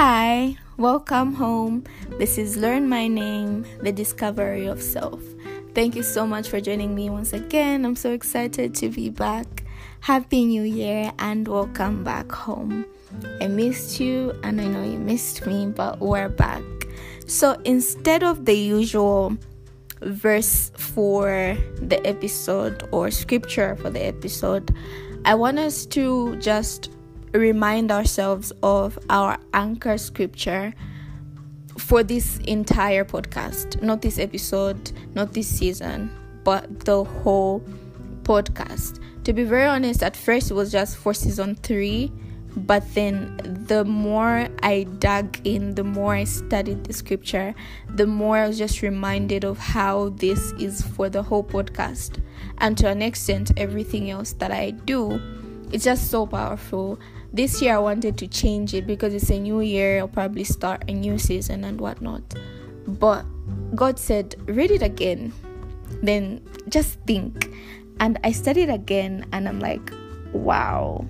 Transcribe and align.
Hi, 0.00 0.56
welcome 0.76 1.34
home. 1.34 1.82
This 2.20 2.38
is 2.38 2.56
Learn 2.56 2.88
My 2.88 3.08
Name, 3.08 3.66
the 3.82 3.90
discovery 3.90 4.66
of 4.66 4.80
self. 4.80 5.20
Thank 5.74 5.96
you 5.96 6.04
so 6.04 6.24
much 6.24 6.48
for 6.48 6.60
joining 6.60 6.94
me 6.94 7.10
once 7.10 7.32
again. 7.32 7.84
I'm 7.84 7.96
so 7.96 8.12
excited 8.12 8.76
to 8.76 8.90
be 8.90 9.10
back. 9.10 9.64
Happy 9.98 10.44
New 10.44 10.62
Year 10.62 11.10
and 11.18 11.48
welcome 11.48 12.04
back 12.04 12.30
home. 12.30 12.86
I 13.40 13.48
missed 13.48 13.98
you 13.98 14.38
and 14.44 14.60
I 14.60 14.68
know 14.68 14.84
you 14.84 15.00
missed 15.00 15.44
me, 15.48 15.66
but 15.66 15.98
we're 15.98 16.28
back. 16.28 16.62
So 17.26 17.60
instead 17.64 18.22
of 18.22 18.44
the 18.44 18.54
usual 18.54 19.36
verse 20.02 20.70
for 20.76 21.58
the 21.82 22.00
episode 22.06 22.88
or 22.92 23.10
scripture 23.10 23.74
for 23.74 23.90
the 23.90 24.06
episode, 24.06 24.72
I 25.24 25.34
want 25.34 25.58
us 25.58 25.86
to 25.86 26.36
just 26.36 26.90
remind 27.32 27.90
ourselves 27.90 28.52
of 28.62 28.98
our 29.10 29.38
anchor 29.54 29.98
scripture 29.98 30.74
for 31.78 32.02
this 32.02 32.38
entire 32.38 33.04
podcast, 33.04 33.80
not 33.82 34.02
this 34.02 34.18
episode, 34.18 34.92
not 35.14 35.32
this 35.32 35.46
season, 35.46 36.10
but 36.44 36.80
the 36.80 37.04
whole 37.04 37.62
podcast. 38.22 39.00
To 39.24 39.32
be 39.32 39.44
very 39.44 39.66
honest, 39.66 40.02
at 40.02 40.16
first 40.16 40.50
it 40.50 40.54
was 40.54 40.72
just 40.72 40.96
for 40.96 41.14
season 41.14 41.54
three, 41.56 42.10
but 42.56 42.82
then 42.94 43.36
the 43.68 43.84
more 43.84 44.48
I 44.62 44.84
dug 44.98 45.38
in, 45.46 45.74
the 45.74 45.84
more 45.84 46.14
I 46.14 46.24
studied 46.24 46.84
the 46.84 46.92
scripture, 46.92 47.54
the 47.94 48.06
more 48.06 48.38
I 48.38 48.48
was 48.48 48.58
just 48.58 48.82
reminded 48.82 49.44
of 49.44 49.58
how 49.58 50.08
this 50.10 50.52
is 50.52 50.82
for 50.82 51.08
the 51.08 51.22
whole 51.22 51.44
podcast, 51.44 52.20
and 52.58 52.76
to 52.78 52.88
an 52.88 53.02
extent, 53.02 53.52
everything 53.56 54.10
else 54.10 54.32
that 54.34 54.50
I 54.50 54.70
do. 54.70 55.20
It's 55.70 55.84
just 55.84 56.10
so 56.10 56.26
powerful 56.26 56.98
this 57.32 57.60
year 57.60 57.76
I 57.76 57.78
wanted 57.78 58.16
to 58.18 58.26
change 58.26 58.74
it 58.74 58.86
because 58.86 59.14
it's 59.14 59.30
a 59.30 59.38
new 59.38 59.60
year. 59.60 59.98
I'll 59.98 60.08
probably 60.08 60.44
start 60.44 60.84
a 60.88 60.92
new 60.92 61.18
season 61.18 61.64
and 61.64 61.80
whatnot. 61.80 62.22
But 62.86 63.24
God 63.74 63.98
said, 63.98 64.36
read 64.46 64.70
it 64.70 64.82
again. 64.82 65.32
Then 66.02 66.42
just 66.68 66.98
think. 67.00 67.50
And 68.00 68.18
I 68.24 68.32
studied 68.32 68.70
again 68.70 69.26
and 69.32 69.48
I'm 69.48 69.60
like, 69.60 69.92
wow. 70.32 71.04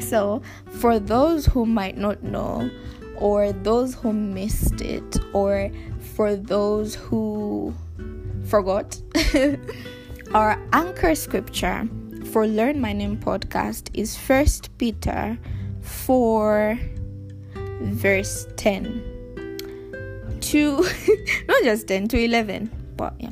So, 0.00 0.42
for 0.68 0.98
those 0.98 1.46
who 1.46 1.64
might 1.64 1.96
not 1.96 2.22
know, 2.22 2.70
or 3.16 3.52
those 3.52 3.94
who 3.94 4.12
missed 4.12 4.80
it, 4.80 5.16
or 5.32 5.70
for 6.14 6.36
those 6.36 6.94
who 6.94 7.74
forgot, 8.44 9.00
our 10.34 10.60
anchor 10.72 11.14
scripture 11.14 11.88
for 12.36 12.46
Learn 12.46 12.78
My 12.82 12.92
Name 12.92 13.16
podcast 13.16 13.88
is 13.94 14.14
First 14.14 14.76
Peter 14.76 15.38
4 15.80 16.78
verse 17.80 18.46
10 18.58 20.36
to 20.42 20.76
not 21.48 21.62
just 21.62 21.88
10 21.88 22.08
to 22.08 22.18
11 22.22 22.70
but 22.94 23.14
yeah. 23.18 23.30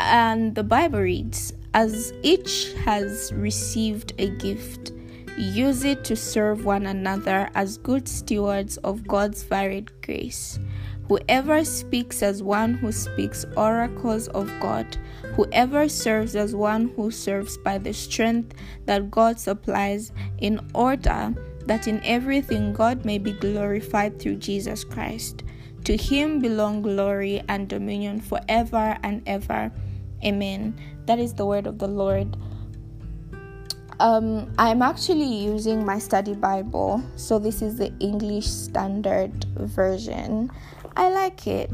And 0.00 0.54
the 0.54 0.62
bible 0.62 1.00
reads 1.00 1.54
as 1.72 2.12
each 2.22 2.74
has 2.84 3.32
received 3.32 4.12
a 4.18 4.28
gift 4.28 4.92
use 5.38 5.84
it 5.84 6.04
to 6.04 6.14
serve 6.14 6.66
one 6.66 6.84
another 6.88 7.48
as 7.54 7.78
good 7.78 8.06
stewards 8.06 8.76
of 8.84 9.06
god's 9.06 9.44
varied 9.44 9.90
grace 10.02 10.58
Whoever 11.10 11.64
speaks 11.64 12.22
as 12.22 12.40
one 12.40 12.74
who 12.74 12.92
speaks 12.92 13.44
oracles 13.56 14.28
of 14.28 14.48
God, 14.60 14.86
whoever 15.34 15.88
serves 15.88 16.36
as 16.36 16.54
one 16.54 16.92
who 16.94 17.10
serves 17.10 17.58
by 17.58 17.78
the 17.78 17.92
strength 17.92 18.54
that 18.84 19.10
God 19.10 19.40
supplies, 19.40 20.12
in 20.38 20.60
order 20.72 21.34
that 21.66 21.88
in 21.88 22.00
everything 22.04 22.72
God 22.72 23.04
may 23.04 23.18
be 23.18 23.32
glorified 23.32 24.20
through 24.20 24.36
Jesus 24.36 24.84
Christ. 24.84 25.42
To 25.82 25.96
him 25.96 26.38
belong 26.38 26.82
glory 26.82 27.42
and 27.48 27.66
dominion 27.66 28.20
forever 28.20 28.96
and 29.02 29.24
ever. 29.26 29.72
Amen. 30.24 30.78
That 31.06 31.18
is 31.18 31.34
the 31.34 31.44
word 31.44 31.66
of 31.66 31.80
the 31.80 31.88
Lord. 31.88 32.36
Um, 33.98 34.50
I'm 34.58 34.80
actually 34.80 35.26
using 35.44 35.84
my 35.84 35.98
study 35.98 36.34
Bible, 36.34 37.02
so 37.16 37.38
this 37.38 37.60
is 37.60 37.76
the 37.76 37.92
English 37.98 38.46
Standard 38.46 39.44
Version. 39.56 40.50
I 40.96 41.10
like 41.10 41.46
it. 41.46 41.70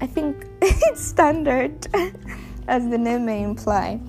I 0.00 0.06
think 0.06 0.46
it's 0.62 1.02
standard, 1.04 1.86
as 2.68 2.88
the 2.88 2.98
name 2.98 3.26
may 3.26 3.42
imply. 3.42 4.00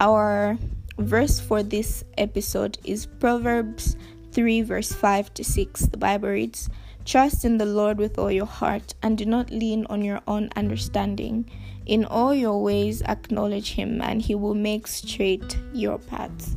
Our 0.00 0.58
verse 0.98 1.40
for 1.40 1.62
this 1.62 2.04
episode 2.16 2.78
is 2.84 3.06
Proverbs 3.06 3.96
3, 4.32 4.62
verse 4.62 4.92
5 4.92 5.34
to 5.34 5.44
6. 5.44 5.86
The 5.86 5.96
Bible 5.96 6.28
reads, 6.30 6.70
Trust 7.04 7.44
in 7.44 7.58
the 7.58 7.66
Lord 7.66 7.98
with 7.98 8.18
all 8.18 8.30
your 8.30 8.46
heart 8.46 8.94
and 9.02 9.18
do 9.18 9.26
not 9.26 9.50
lean 9.50 9.86
on 9.90 10.02
your 10.02 10.20
own 10.26 10.48
understanding. 10.56 11.50
In 11.84 12.06
all 12.06 12.34
your 12.34 12.62
ways, 12.62 13.02
acknowledge 13.02 13.74
Him, 13.74 14.00
and 14.00 14.22
He 14.22 14.34
will 14.34 14.54
make 14.54 14.86
straight 14.86 15.58
your 15.74 15.98
paths 15.98 16.56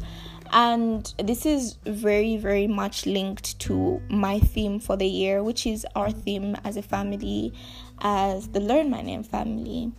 and 0.52 1.13
this 1.18 1.46
is 1.46 1.78
very 1.85 2.38
very 2.38 2.68
much 2.68 3.06
linked 3.06 3.58
to 3.59 4.02
my 4.09 4.40
theme 4.40 4.80
for 4.80 4.97
the 4.97 5.08
year 5.08 5.44
which 5.44 5.66
is 5.66 5.85
our 5.96 6.12
theme 6.12 6.56
as 6.63 6.78
a 6.78 6.81
family 6.81 7.53
as 8.00 8.47
the 8.50 8.59
learn 8.59 8.90
my 8.90 9.02
name 9.02 9.24
family. 9.24 9.91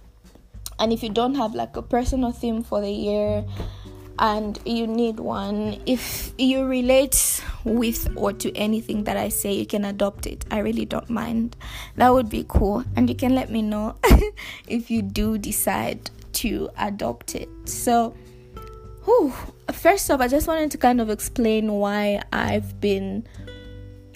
And 0.79 0.93
if 0.93 1.03
you 1.03 1.09
don't 1.09 1.35
have 1.35 1.55
like 1.55 1.77
a 1.77 1.83
personal 1.83 2.33
theme 2.33 2.63
for 2.63 2.81
the 2.81 2.91
year 2.91 3.45
and 4.21 4.59
you 4.65 4.87
need 4.87 5.21
one 5.21 5.81
if 5.87 6.33
you 6.39 6.65
relate 6.65 7.43
with 7.65 8.09
or 8.17 8.33
to 8.33 8.53
anything 8.57 9.05
that 9.05 9.17
i 9.17 9.29
say 9.29 9.53
you 9.53 9.67
can 9.67 9.85
adopt 9.85 10.27
it. 10.27 10.45
I 10.51 10.59
really 10.59 10.85
don't 10.85 11.09
mind. 11.11 11.57
That 11.97 12.13
would 12.13 12.29
be 12.29 12.45
cool. 12.49 12.85
And 12.97 13.09
you 13.09 13.15
can 13.15 13.35
let 13.35 13.51
me 13.51 13.63
know 13.63 13.97
if 14.69 14.91
you 14.91 15.03
do 15.03 15.39
decide 15.39 16.11
to 16.35 16.71
adopt 16.79 17.35
it. 17.35 17.49
So 17.65 18.15
whew, 19.05 19.33
first 19.73 20.11
off, 20.11 20.21
I 20.21 20.29
just 20.29 20.47
wanted 20.47 20.71
to 20.73 20.79
kind 20.79 21.01
of 21.01 21.11
explain 21.11 21.73
why 21.73 22.23
I've 22.33 22.81
been 22.81 23.27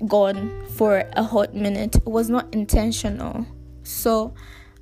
gone 0.06 0.66
for 0.76 1.04
a 1.12 1.22
hot 1.22 1.54
minute. 1.54 1.96
It 1.96 2.06
was 2.06 2.28
not 2.28 2.52
intentional. 2.54 3.46
So, 3.82 4.34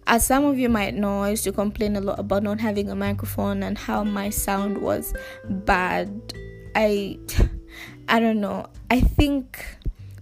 as 0.06 0.26
some 0.26 0.44
of 0.44 0.58
you 0.58 0.69
might 0.69 0.94
know, 0.94 1.22
I 1.22 1.31
used 1.31 1.44
to 1.44 1.53
complain 1.53 1.97
a 1.97 2.00
lot 2.00 2.19
about 2.19 2.42
not 2.42 2.60
having 2.60 2.91
a 2.91 2.97
microphone 2.97 3.62
and 3.62 3.76
how 3.76 4.04
my 4.04 4.31
sound 4.31 4.78
was 4.78 5.14
bad. 5.48 6.34
I 6.75 7.19
I 8.08 8.19
don't 8.19 8.41
know. 8.41 8.66
I 8.91 9.00
think 9.00 9.64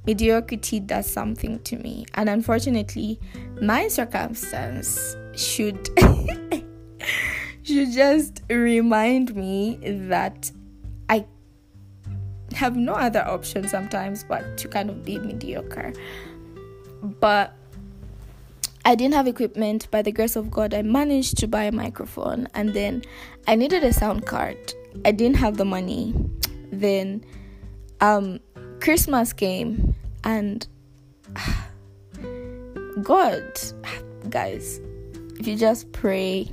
mediocrity 0.04 0.80
does 0.80 1.10
something 1.10 1.58
to 1.60 1.76
me. 1.76 2.06
And 2.14 2.28
unfortunately, 2.28 3.18
my 3.60 3.88
circumstance 3.88 5.16
should 5.34 5.88
should 7.68 7.92
just 7.92 8.42
remind 8.48 9.36
me 9.36 9.78
that 10.08 10.50
I 11.08 11.26
have 12.54 12.76
no 12.76 12.94
other 12.94 13.20
option 13.20 13.68
sometimes 13.68 14.24
but 14.24 14.56
to 14.58 14.68
kind 14.68 14.88
of 14.88 15.04
be 15.04 15.18
mediocre. 15.18 15.92
But 17.02 17.54
I 18.86 18.94
didn't 18.94 19.14
have 19.14 19.26
equipment. 19.26 19.90
By 19.90 20.00
the 20.00 20.10
grace 20.10 20.34
of 20.34 20.50
God, 20.50 20.72
I 20.72 20.80
managed 20.80 21.36
to 21.38 21.46
buy 21.46 21.64
a 21.64 21.72
microphone 21.72 22.48
and 22.54 22.72
then 22.72 23.02
I 23.46 23.54
needed 23.54 23.84
a 23.84 23.92
sound 23.92 24.24
card. 24.26 24.56
I 25.04 25.12
didn't 25.12 25.36
have 25.36 25.58
the 25.58 25.66
money. 25.66 26.14
Then 26.72 27.22
um 28.00 28.40
Christmas 28.80 29.34
came 29.34 29.94
and 30.24 30.66
God 33.02 33.60
guys, 34.30 34.80
if 35.38 35.46
you 35.46 35.56
just 35.56 35.92
pray 35.92 36.50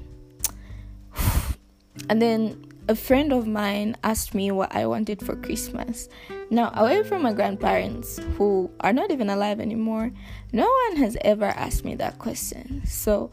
and 2.10 2.22
then 2.22 2.66
a 2.88 2.96
friend 2.96 3.34
of 3.34 3.48
mine 3.48 3.96
asked 4.04 4.36
me 4.36 4.52
what 4.52 4.76
I 4.76 4.86
wanted 4.86 5.26
for 5.26 5.36
Christmas. 5.36 6.08
Now, 6.50 6.72
away 6.76 7.04
from 7.04 7.24
my 7.24 7.34
grandparents, 7.34 8.20
who 8.38 8.70
are 8.82 8.94
not 8.94 9.12
even 9.12 9.30
alive 9.30 9.60
anymore, 9.60 10.12
no 10.52 10.70
one 10.88 10.98
has 10.98 11.18
ever 11.22 11.46
asked 11.46 11.84
me 11.84 11.96
that 11.96 12.20
question. 12.20 12.84
So, 12.86 13.32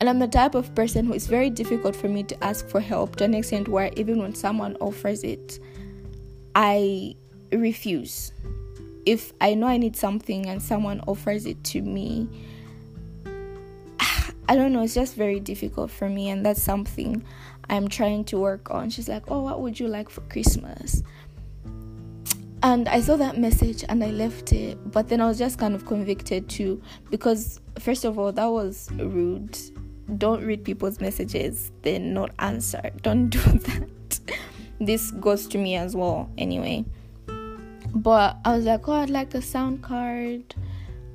and 0.00 0.08
I'm 0.08 0.18
the 0.18 0.28
type 0.28 0.54
of 0.54 0.74
person 0.74 1.06
who 1.06 1.14
is 1.14 1.26
very 1.26 1.50
difficult 1.50 1.96
for 1.96 2.08
me 2.08 2.22
to 2.24 2.44
ask 2.44 2.66
for 2.68 2.80
help 2.80 3.16
to 3.16 3.24
an 3.24 3.34
extent 3.34 3.68
where 3.68 3.90
even 3.96 4.18
when 4.18 4.34
someone 4.34 4.76
offers 4.80 5.24
it, 5.24 5.58
I 6.54 7.16
refuse. 7.52 8.32
If 9.06 9.32
I 9.40 9.54
know 9.54 9.66
I 9.66 9.78
need 9.78 9.96
something 9.96 10.46
and 10.46 10.62
someone 10.62 11.00
offers 11.06 11.46
it 11.46 11.62
to 11.64 11.80
me, 11.80 12.28
I 14.48 14.56
don't 14.56 14.72
know, 14.72 14.82
it's 14.82 14.94
just 14.94 15.14
very 15.14 15.40
difficult 15.40 15.90
for 15.90 16.08
me, 16.08 16.28
and 16.28 16.44
that's 16.44 16.62
something 16.62 17.24
I'm 17.70 17.88
trying 17.88 18.24
to 18.26 18.38
work 18.38 18.70
on. 18.70 18.90
She's 18.90 19.08
like, 19.08 19.30
Oh, 19.30 19.40
what 19.42 19.60
would 19.60 19.78
you 19.78 19.88
like 19.88 20.10
for 20.10 20.22
Christmas? 20.22 21.02
And 22.62 22.88
I 22.88 23.00
saw 23.00 23.16
that 23.16 23.38
message 23.38 23.84
and 23.88 24.04
I 24.04 24.10
left 24.10 24.52
it, 24.52 24.78
but 24.90 25.08
then 25.08 25.22
I 25.22 25.26
was 25.26 25.38
just 25.38 25.58
kind 25.58 25.74
of 25.74 25.86
convicted 25.86 26.48
too 26.50 26.82
because, 27.10 27.58
first 27.78 28.04
of 28.04 28.18
all, 28.18 28.32
that 28.32 28.46
was 28.46 28.90
rude. 28.92 29.56
Don't 30.18 30.44
read 30.44 30.62
people's 30.64 31.00
messages, 31.00 31.72
then 31.82 32.12
not 32.12 32.32
answer. 32.38 32.90
Don't 33.02 33.30
do 33.30 33.38
that. 33.38 34.20
this 34.80 35.10
goes 35.12 35.46
to 35.46 35.58
me 35.58 35.76
as 35.76 35.96
well, 35.96 36.28
anyway. 36.36 36.84
but 37.94 38.36
I 38.44 38.56
was 38.56 38.66
like, 38.66 38.86
oh, 38.88 38.92
I'd 38.92 39.08
like 39.08 39.32
a 39.34 39.40
sound 39.40 39.82
card. 39.82 40.54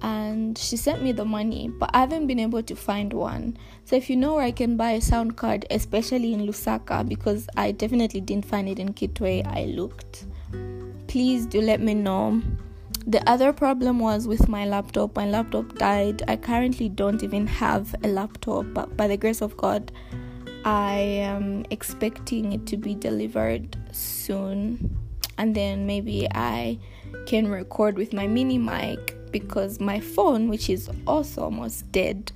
And 0.05 0.55
she 0.55 0.77
sent 0.77 1.01
me 1.01 1.13
the 1.13 1.25
money, 1.25 1.67
but 1.67 1.89
I 1.91 2.01
haven't 2.01 2.27
been 2.27 2.37
able 2.37 2.61
to 2.61 2.75
find 2.75 3.11
one. 3.11 3.57
So 3.85 3.95
if 3.95 4.07
you 4.07 4.15
know 4.15 4.35
where 4.35 4.43
I 4.43 4.51
can 4.51 4.77
buy 4.77 4.91
a 4.91 5.01
sound 5.01 5.35
card, 5.35 5.65
especially 5.71 6.31
in 6.31 6.45
Lusaka, 6.45 7.09
because 7.09 7.47
I 7.57 7.71
definitely 7.71 8.21
didn't 8.21 8.45
find 8.45 8.69
it 8.69 8.77
in 8.77 8.93
Kitwe, 8.93 9.43
I 9.47 9.65
looked. 9.65 10.25
Please 11.07 11.47
do 11.47 11.59
let 11.59 11.81
me 11.81 11.95
know. 11.95 12.39
The 13.07 13.27
other 13.27 13.51
problem 13.51 13.97
was 13.97 14.27
with 14.27 14.47
my 14.47 14.67
laptop. 14.67 15.15
My 15.15 15.25
laptop 15.25 15.75
died. 15.79 16.21
I 16.27 16.35
currently 16.35 16.87
don't 16.87 17.23
even 17.23 17.47
have 17.47 17.95
a 18.03 18.07
laptop, 18.07 18.67
but 18.75 18.95
by 18.95 19.07
the 19.07 19.17
grace 19.17 19.41
of 19.41 19.57
God, 19.57 19.91
I 20.65 20.97
am 20.97 21.65
expecting 21.71 22.53
it 22.53 22.67
to 22.67 22.77
be 22.77 22.93
delivered 22.93 23.75
soon. 23.91 24.99
And 25.39 25.55
then 25.55 25.87
maybe 25.87 26.27
I 26.29 26.77
can 27.25 27.47
record 27.47 27.97
with 27.97 28.13
my 28.13 28.27
mini 28.27 28.59
mic 28.59 29.14
because 29.39 29.81
my 29.81 29.99
phone, 29.99 30.47
which 30.47 30.69
is 30.69 30.89
also 31.05 31.43
almost 31.43 31.91
dead, 31.91 32.31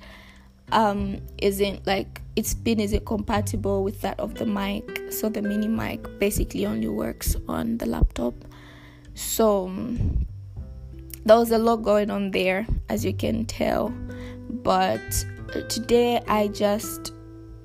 um, 0.70 1.18
isn't 1.38 1.86
like 1.86 2.20
its 2.36 2.52
pin 2.52 2.78
isn't 2.78 3.06
compatible 3.06 3.82
with 3.82 4.02
that 4.02 4.20
of 4.20 4.34
the 4.34 4.44
mic. 4.44 5.10
So 5.10 5.30
the 5.30 5.40
mini 5.40 5.66
mic 5.66 6.18
basically 6.18 6.66
only 6.66 6.88
works 6.88 7.36
on 7.48 7.78
the 7.78 7.86
laptop. 7.86 8.34
So 9.14 9.72
there 11.24 11.38
was 11.38 11.52
a 11.52 11.58
lot 11.58 11.76
going 11.76 12.10
on 12.10 12.32
there, 12.32 12.66
as 12.90 13.02
you 13.02 13.14
can 13.14 13.46
tell. 13.46 13.88
But 14.50 15.24
today 15.70 16.20
I 16.28 16.48
just 16.48 17.14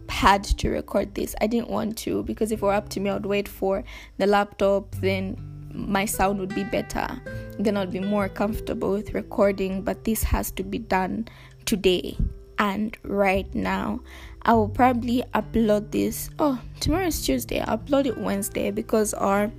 had 0.08 0.46
to 0.46 0.70
record 0.70 1.14
this. 1.14 1.36
I 1.42 1.48
didn't 1.48 1.70
want 1.70 1.98
to 2.06 2.24
because 2.24 2.54
if 2.54 2.60
it 2.60 2.66
were 2.66 2.72
up 2.72 2.88
to 2.92 3.02
me, 3.02 3.10
I 3.10 3.16
would 3.16 3.26
wait 3.26 3.50
for 3.50 3.84
the 4.18 4.28
laptop, 4.28 4.96
then 5.02 5.36
my 5.74 6.06
sound 6.06 6.40
would 6.40 6.56
be 6.56 6.64
better. 6.64 7.22
Then 7.60 7.78
I'll 7.78 7.88
be 7.88 8.00
more 8.00 8.30
comfortable 8.30 8.92
with 8.92 9.14
recording. 9.14 9.82
But 9.82 10.04
this 10.04 10.24
has 10.24 10.52
to 10.52 10.64
be 10.64 10.80
done 10.80 11.28
today 11.66 12.18
and 12.60 12.98
right 13.04 13.54
now. 13.54 14.02
I 14.44 14.54
will 14.54 14.70
probably 14.70 15.24
upload 15.34 15.92
this. 15.92 16.30
Oh, 16.38 16.62
tomorrow 16.80 17.08
is 17.08 17.26
Tuesday. 17.26 17.60
I'll 17.62 17.78
upload 17.78 18.06
it 18.06 18.18
Wednesday 18.18 18.72
because 18.72 19.14
our 19.14 19.52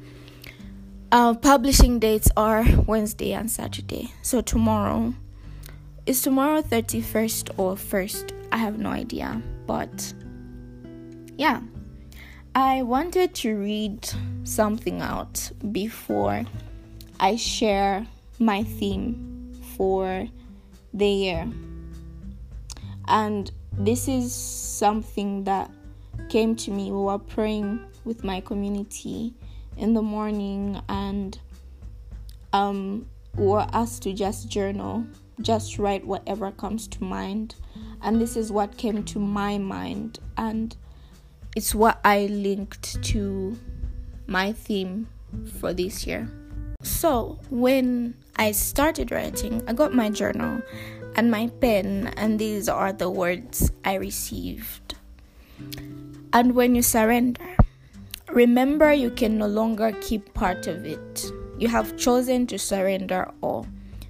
uh, 1.12 1.34
publishing 1.34 1.98
dates 1.98 2.30
are 2.36 2.64
Wednesday 2.86 3.32
and 3.32 3.50
Saturday. 3.50 4.12
So 4.22 4.40
tomorrow 4.40 5.14
is 6.06 6.22
tomorrow 6.22 6.62
31st 6.62 7.58
or 7.58 7.74
1st? 7.74 8.32
I 8.52 8.58
have 8.58 8.78
no 8.78 8.90
idea. 8.90 9.42
But 9.66 10.12
yeah, 11.36 11.60
I 12.54 12.82
wanted 12.82 13.34
to 13.36 13.56
read 13.56 14.08
something 14.44 15.02
out 15.02 15.50
before 15.72 16.44
I 17.18 17.36
share 17.36 18.06
my 18.38 18.62
theme 18.62 19.52
for 19.76 20.28
the 20.92 21.06
year. 21.06 21.48
And 23.08 23.50
this 23.72 24.08
is 24.08 24.34
something 24.34 25.44
that 25.44 25.70
came 26.28 26.56
to 26.56 26.70
me. 26.70 26.90
We 26.90 26.98
were 26.98 27.18
praying 27.18 27.80
with 28.04 28.24
my 28.24 28.40
community 28.40 29.34
in 29.76 29.94
the 29.94 30.02
morning 30.02 30.80
and 30.88 31.38
um, 32.52 33.06
were 33.34 33.66
asked 33.72 34.02
to 34.02 34.12
just 34.12 34.48
journal, 34.48 35.06
just 35.40 35.78
write 35.78 36.06
whatever 36.06 36.50
comes 36.50 36.88
to 36.88 37.04
mind. 37.04 37.54
And 38.02 38.20
this 38.20 38.36
is 38.36 38.50
what 38.50 38.76
came 38.76 39.04
to 39.04 39.18
my 39.18 39.58
mind, 39.58 40.18
and 40.36 40.76
it's 41.56 41.74
what 41.74 41.98
I 42.04 42.26
linked 42.26 43.02
to 43.04 43.58
my 44.26 44.52
theme 44.52 45.08
for 45.58 45.72
this 45.72 46.06
year. 46.06 46.30
So, 46.82 47.38
when 47.50 48.14
I 48.36 48.52
started 48.52 49.10
writing, 49.10 49.62
I 49.66 49.72
got 49.72 49.94
my 49.94 50.10
journal 50.10 50.62
and 51.14 51.30
my 51.30 51.48
pen, 51.60 52.12
and 52.16 52.38
these 52.38 52.68
are 52.68 52.92
the 52.92 53.10
words 53.10 53.70
I 53.84 53.94
received. 53.94 54.94
And 56.32 56.54
when 56.54 56.74
you 56.74 56.82
surrender, 56.82 57.40
Remember, 58.36 58.92
you 58.92 59.10
can 59.10 59.38
no 59.38 59.46
longer 59.46 59.92
keep 60.00 60.34
part 60.34 60.66
of 60.66 60.84
it. 60.84 61.32
You 61.58 61.68
have 61.68 61.96
chosen 61.96 62.46
to 62.48 62.58
surrender 62.58 63.30
all. 63.40 63.66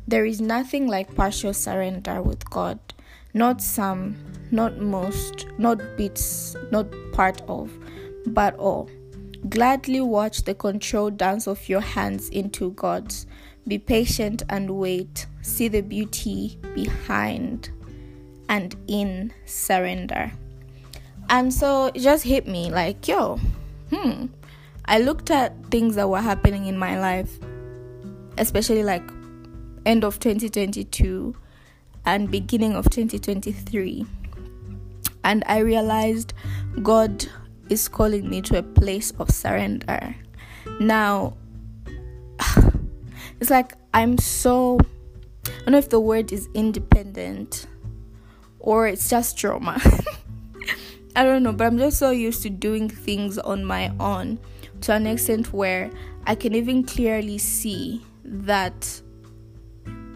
There 0.08 0.24
is 0.24 0.40
nothing 0.40 0.88
like 0.88 1.14
partial 1.14 1.52
surrender 1.52 2.22
with 2.22 2.48
God. 2.48 2.78
Not 3.34 3.60
some, 3.60 4.16
not 4.50 4.78
most, 4.78 5.46
not 5.58 5.78
bits, 5.96 6.56
not 6.72 6.86
part 7.12 7.42
of, 7.46 7.70
but 8.26 8.56
all. 8.56 8.88
Gladly 9.48 10.00
watch 10.00 10.42
the 10.42 10.54
controlled 10.54 11.18
dance 11.18 11.46
of 11.46 11.68
your 11.68 11.80
hands 11.80 12.28
into 12.30 12.70
God's. 12.72 13.26
Be 13.68 13.78
patient 13.78 14.42
and 14.48 14.70
wait. 14.78 15.26
See 15.42 15.68
the 15.68 15.82
beauty 15.82 16.58
behind 16.74 17.70
and 18.48 18.74
in 18.86 19.32
surrender. 19.44 20.32
And 21.28 21.52
so 21.52 21.86
it 21.86 22.00
just 22.00 22.24
hit 22.24 22.46
me 22.46 22.70
like, 22.70 23.06
yo, 23.06 23.38
hmm, 23.90 24.26
I 24.84 24.98
looked 24.98 25.30
at 25.30 25.66
things 25.66 25.96
that 25.96 26.08
were 26.08 26.20
happening 26.20 26.66
in 26.66 26.78
my 26.78 26.98
life, 26.98 27.38
especially 28.38 28.84
like 28.84 29.02
end 29.84 30.04
of 30.04 30.18
2022 30.20 31.34
and 32.04 32.30
beginning 32.30 32.74
of 32.74 32.88
2023. 32.90 34.06
And 35.24 35.42
I 35.46 35.58
realized 35.58 36.32
God 36.82 37.26
is 37.68 37.88
calling 37.88 38.28
me 38.28 38.40
to 38.42 38.58
a 38.58 38.62
place 38.62 39.12
of 39.18 39.30
surrender. 39.30 40.14
Now, 40.80 41.36
it's 43.40 43.50
like 43.50 43.74
I'm 43.94 44.18
so, 44.18 44.78
I 45.46 45.50
don't 45.60 45.72
know 45.72 45.78
if 45.78 45.88
the 45.88 46.00
word 46.00 46.32
is 46.32 46.48
independent 46.54 47.66
or 48.58 48.86
it's 48.86 49.08
just 49.08 49.38
trauma. 49.38 49.80
I 51.16 51.24
don't 51.24 51.42
know, 51.42 51.52
but 51.52 51.66
I'm 51.66 51.78
just 51.78 51.98
so 51.98 52.10
used 52.10 52.42
to 52.42 52.50
doing 52.50 52.90
things 52.90 53.38
on 53.38 53.64
my 53.64 53.90
own 53.98 54.38
to 54.82 54.92
an 54.92 55.06
extent 55.06 55.52
where 55.52 55.90
I 56.26 56.34
can 56.34 56.54
even 56.54 56.84
clearly 56.84 57.38
see 57.38 58.04
that 58.24 59.00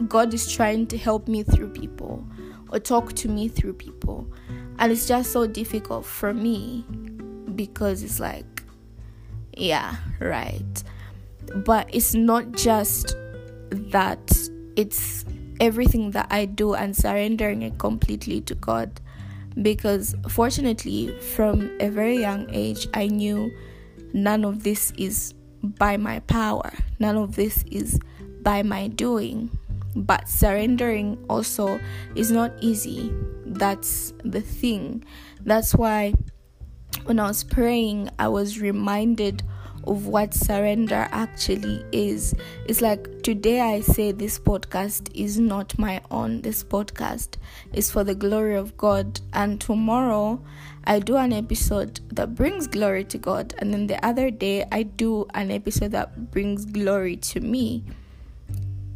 God 0.08 0.34
is 0.34 0.52
trying 0.52 0.86
to 0.88 0.98
help 0.98 1.26
me 1.28 1.42
through 1.42 1.70
people 1.70 2.26
or 2.70 2.78
talk 2.78 3.14
to 3.14 3.28
me 3.28 3.48
through 3.48 3.74
people. 3.74 4.26
And 4.78 4.92
it's 4.92 5.06
just 5.06 5.32
so 5.32 5.46
difficult 5.46 6.04
for 6.04 6.34
me 6.34 6.84
because 7.56 8.02
it's 8.02 8.20
like, 8.20 8.62
yeah, 9.56 9.96
right. 10.20 10.82
But 11.54 11.92
it's 11.92 12.14
not 12.14 12.52
just 12.52 13.16
that, 13.70 14.48
it's 14.76 15.24
everything 15.60 16.12
that 16.12 16.26
I 16.30 16.46
do 16.46 16.74
and 16.74 16.96
surrendering 16.96 17.62
it 17.62 17.78
completely 17.78 18.40
to 18.42 18.54
God. 18.54 19.00
Because 19.60 20.14
fortunately 20.28 21.18
from 21.18 21.76
a 21.80 21.88
very 21.88 22.18
young 22.18 22.48
age 22.50 22.86
I 22.94 23.08
knew 23.08 23.50
none 24.12 24.44
of 24.44 24.62
this 24.62 24.92
is 24.96 25.34
by 25.62 25.96
my 25.96 26.20
power. 26.20 26.72
None 26.98 27.16
of 27.16 27.36
this 27.36 27.64
is 27.70 27.98
by 28.42 28.62
my 28.62 28.88
doing. 28.88 29.50
But 29.96 30.28
surrendering 30.28 31.18
also 31.28 31.80
is 32.14 32.30
not 32.30 32.52
easy. 32.60 33.12
That's 33.44 34.12
the 34.24 34.40
thing. 34.40 35.04
That's 35.44 35.74
why 35.74 36.14
when 37.04 37.18
I 37.18 37.26
was 37.28 37.44
praying 37.44 38.10
I 38.18 38.28
was 38.28 38.60
reminded 38.60 39.42
of 39.84 40.06
what 40.06 40.34
surrender 40.34 41.08
actually 41.10 41.84
is. 41.90 42.34
It's 42.66 42.80
like 42.80 43.22
today 43.22 43.60
I 43.60 43.80
say 43.80 44.12
this 44.12 44.38
podcast 44.38 45.10
is 45.14 45.38
not 45.38 45.78
my 45.78 46.02
own. 46.10 46.42
This 46.42 46.62
podcast 46.62 47.36
is 47.72 47.90
for 47.90 48.04
the 48.04 48.14
glory 48.14 48.56
of 48.56 48.76
God. 48.76 49.20
And 49.32 49.60
tomorrow 49.60 50.42
I 50.84 50.98
do 50.98 51.16
an 51.16 51.32
episode 51.32 52.00
that 52.14 52.34
brings 52.34 52.66
glory 52.66 53.04
to 53.04 53.18
God. 53.18 53.54
And 53.58 53.72
then 53.72 53.86
the 53.86 54.04
other 54.04 54.30
day 54.30 54.66
I 54.70 54.82
do 54.82 55.26
an 55.34 55.50
episode 55.50 55.92
that 55.92 56.30
brings 56.30 56.66
glory 56.66 57.16
to 57.16 57.40
me. 57.40 57.84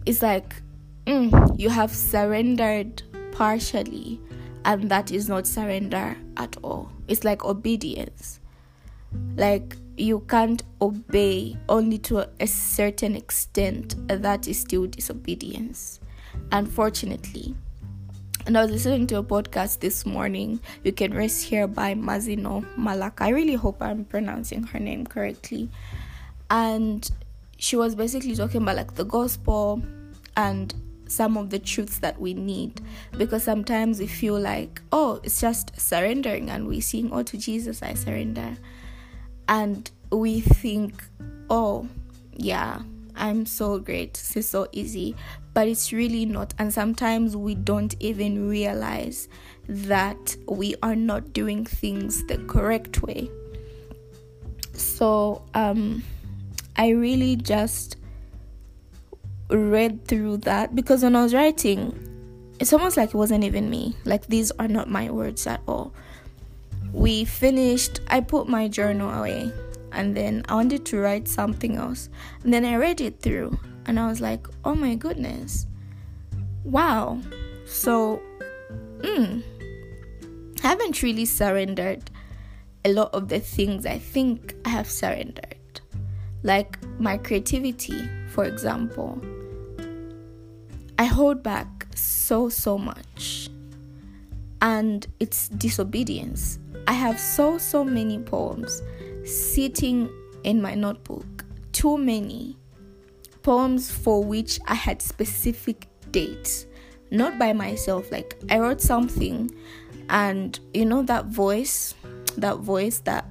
It's 0.05 0.21
like 0.21 0.63
mm, 1.07 1.59
you 1.59 1.71
have 1.71 1.91
surrendered 1.91 3.03
partially, 3.33 4.21
and 4.65 4.91
that 4.91 5.11
is 5.11 5.29
not 5.29 5.47
surrender 5.47 6.17
at 6.37 6.57
all. 6.63 6.94
It's 7.09 7.25
like 7.25 7.45
obedience. 7.45 8.41
Like 9.37 9.77
you 9.97 10.21
can't 10.29 10.63
obey 10.81 11.57
only 11.69 11.99
to 11.99 12.29
a 12.41 12.47
certain 12.47 13.15
extent, 13.15 13.95
that 14.09 14.49
is 14.49 14.59
still 14.59 14.87
disobedience. 14.87 16.01
Unfortunately. 16.53 17.55
And 18.47 18.59
I 18.59 18.63
was 18.63 18.71
listening 18.71 19.07
to 19.07 19.19
a 19.19 19.23
podcast 19.23 19.81
this 19.81 20.05
morning. 20.05 20.61
You 20.83 20.93
can 20.93 21.15
rest 21.15 21.45
here 21.45 21.67
by 21.67 21.95
Mazino 21.95 22.67
Malaka. 22.77 23.23
I 23.23 23.29
really 23.31 23.55
hope 23.55 23.81
I'm 23.81 24.05
pronouncing 24.05 24.65
her 24.65 24.79
name 24.79 25.07
correctly. 25.07 25.71
And 26.51 27.11
she 27.57 27.77
was 27.77 27.95
basically 27.95 28.35
talking 28.35 28.61
about 28.63 28.77
like 28.77 28.95
the 28.97 29.05
gospel 29.05 29.83
and 30.37 30.75
some 31.07 31.37
of 31.37 31.51
the 31.51 31.59
truths 31.59 31.99
that 31.99 32.19
we 32.21 32.35
need 32.35 32.81
because 33.19 33.43
sometimes 33.43 33.99
we 33.99 34.07
feel 34.07 34.39
like 34.39 34.81
oh 34.93 35.21
it's 35.23 35.41
just 35.41 35.79
surrendering 35.79 36.51
and 36.51 36.67
we 36.67 36.81
sing 36.81 37.11
oh 37.13 37.23
to 37.23 37.37
jesus 37.37 37.83
i 37.83 37.93
surrender 37.95 38.57
and 39.49 39.91
we 40.11 40.41
think, 40.41 41.03
oh, 41.51 41.89
yeah, 42.33 42.81
I'm 43.17 43.47
so 43.47 43.79
great. 43.79 44.15
This 44.15 44.37
is 44.37 44.49
so 44.49 44.69
easy. 44.73 45.17
But 45.53 45.69
it's 45.69 45.93
really 45.93 46.27
not. 46.27 46.55
And 46.59 46.73
sometimes 46.73 47.37
we 47.37 47.55
don't 47.55 47.95
even 48.01 48.49
realize 48.49 49.29
that 49.69 50.37
we 50.49 50.75
are 50.83 50.97
not 50.97 51.33
doing 51.33 51.65
things 51.65 52.25
the 52.27 52.39
correct 52.39 53.03
way. 53.03 53.31
So, 54.73 55.45
um, 55.55 56.03
I 56.77 56.89
really 56.89 57.37
just 57.37 57.97
read 59.59 60.07
through 60.07 60.39
that 60.39 60.75
because 60.75 61.03
when 61.03 61.17
I 61.17 61.23
was 61.23 61.35
writing, 61.35 61.99
it's 62.61 62.73
almost 62.73 62.97
like 62.97 63.11
it 63.11 63.15
wasn't 63.15 63.45
even 63.45 63.69
me. 63.69 63.97
Like, 64.05 64.27
these 64.27 64.51
are 64.53 64.69
not 64.69 64.89
my 64.89 65.11
words 65.11 65.47
at 65.47 65.61
all. 65.67 65.93
We 66.93 67.25
finished, 67.25 68.01
I 68.09 68.21
put 68.21 68.49
my 68.49 68.69
journal 68.69 69.11
away 69.11 69.53
and 69.93 70.17
then 70.17 70.45
I 70.49 70.55
wanted 70.55 70.85
to 70.87 70.99
write 70.99 71.29
something 71.29 71.77
else. 71.77 72.09
And 72.43 72.53
then 72.53 72.65
I 72.65 72.77
read 72.77 73.01
it 73.01 73.21
through 73.21 73.59
and 73.87 73.99
I 73.99 74.09
was 74.09 74.21
like, 74.21 74.47
oh 74.65 74.75
my 74.75 74.95
goodness, 74.95 75.67
wow. 76.65 77.21
So, 77.67 78.23
hmm, 79.03 79.41
I 80.63 80.69
haven't 80.69 81.03
really 81.03 81.25
surrendered 81.25 82.11
a 82.85 82.93
lot 82.93 83.13
of 83.15 83.29
the 83.29 83.41
things 83.41 83.87
I 83.87 83.99
think 83.99 84.55
I 84.65 84.71
have 84.71 84.91
surrendered. 84.91 85.57
Like 86.43 86.79
my 86.99 87.17
creativity, 87.17 88.09
for 88.29 88.45
example. 88.45 89.21
I 90.99 91.05
hold 91.05 91.43
back 91.43 91.87
so, 91.95 92.49
so 92.49 92.79
much. 92.79 93.51
And 94.63 95.07
it's 95.21 95.49
disobedience. 95.49 96.59
I 96.87 96.93
have 96.93 97.19
so, 97.19 97.59
so 97.59 97.85
many 97.85 98.19
poems 98.19 98.83
sitting 99.25 100.09
in 100.45 100.63
my 100.63 100.75
notebook. 100.75 101.45
Too 101.73 101.99
many 101.99 102.57
poems 103.43 103.91
for 103.91 104.23
which 104.25 104.61
I 104.67 104.75
had 104.75 105.03
specific 105.03 105.87
dates, 106.11 106.67
not 107.11 107.39
by 107.39 107.53
myself. 107.53 108.11
Like 108.11 108.37
I 108.51 108.59
wrote 108.59 108.81
something, 108.81 109.51
and 110.09 110.59
you 110.73 110.85
know 110.85 111.03
that 111.03 111.27
voice, 111.27 111.95
that 112.37 112.59
voice 112.59 112.99
that 113.01 113.27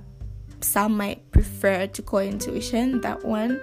some 0.61 0.97
might 0.97 1.31
prefer 1.31 1.87
to 1.87 2.01
call 2.01 2.19
intuition, 2.19 3.01
that 3.01 3.23
one. 3.23 3.61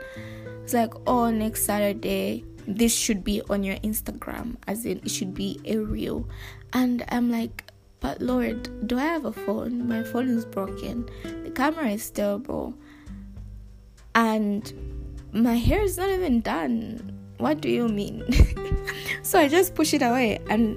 It's 0.63 0.75
like, 0.75 0.93
oh, 1.07 1.31
next 1.31 1.65
Saturday, 1.65 2.45
this 2.67 2.95
should 2.95 3.25
be 3.25 3.43
on 3.51 3.63
your 3.63 3.77
Instagram, 3.77 4.57
as 4.67 4.85
in 4.87 4.99
it 4.99 5.11
should 5.11 5.35
be 5.35 5.61
a 5.65 5.77
reel. 5.79 6.29
And 6.73 7.05
I'm 7.09 7.31
like, 7.31 7.65
but 8.01 8.21
Lord, 8.23 8.87
do 8.87 8.99
I 8.99 9.05
have 9.05 9.25
a 9.25 9.33
phone? 9.33 9.87
My 9.87 10.03
phone 10.03 10.29
is 10.29 10.45
broken. 10.45 11.09
The 11.45 11.51
camera 11.51 11.89
is 11.89 12.11
terrible. 12.11 12.75
And 14.15 14.73
my 15.33 15.57
hair 15.57 15.83
is 15.83 15.97
not 15.97 16.09
even 16.09 16.41
done. 16.41 17.19
What 17.39 17.61
do 17.61 17.69
you 17.69 17.89
mean? 17.89 18.25
so 19.23 19.39
I 19.39 19.49
just 19.49 19.75
push 19.75 19.95
it 19.95 20.03
away. 20.03 20.39
And 20.49 20.77